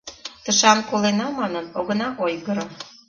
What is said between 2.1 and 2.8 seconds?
ойгыро.